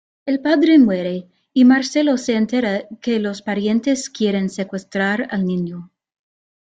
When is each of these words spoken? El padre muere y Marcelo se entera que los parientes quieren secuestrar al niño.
El 0.25 0.39
padre 0.41 0.79
muere 0.79 1.27
y 1.53 1.63
Marcelo 1.63 2.17
se 2.17 2.33
entera 2.33 2.87
que 3.03 3.19
los 3.19 3.43
parientes 3.43 4.09
quieren 4.09 4.49
secuestrar 4.49 5.27
al 5.29 5.45
niño. 5.45 5.91